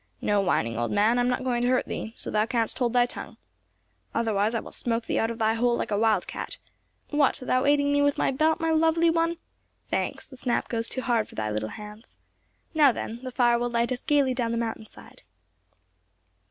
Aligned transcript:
No 0.19 0.41
whining, 0.41 0.79
old 0.79 0.89
man, 0.89 1.19
I 1.19 1.21
am 1.21 1.29
not 1.29 1.43
going 1.43 1.61
to 1.61 1.67
hurt 1.67 1.85
thee, 1.85 2.15
so 2.17 2.31
thou 2.31 2.47
canst 2.47 2.79
hold 2.79 2.91
thy 2.93 3.05
tongue. 3.05 3.37
Otherwise 4.15 4.55
I 4.55 4.59
will 4.59 4.71
smoke 4.71 5.05
thee 5.05 5.19
out 5.19 5.29
of 5.29 5.37
thy 5.37 5.53
hole 5.53 5.75
like 5.77 5.91
a 5.91 5.97
wild 5.99 6.25
cat! 6.25 6.57
What, 7.11 7.35
thou 7.43 7.65
aiding 7.65 7.93
me 7.93 8.01
with 8.01 8.17
my 8.17 8.31
belt, 8.31 8.59
my 8.59 8.71
lovely 8.71 9.11
one? 9.11 9.37
Thanks; 9.91 10.27
the 10.27 10.37
snap 10.37 10.69
goes 10.69 10.89
too 10.89 11.01
hard 11.01 11.27
for 11.27 11.35
thy 11.35 11.51
little 11.51 11.69
hands. 11.69 12.17
Now, 12.73 12.91
then, 12.91 13.19
the 13.21 13.31
fire 13.31 13.59
will 13.59 13.69
light 13.69 13.91
us 13.91 14.03
gaily 14.03 14.33
down 14.33 14.51
the 14.51 14.57
mountain 14.57 14.87
side." 14.87 15.21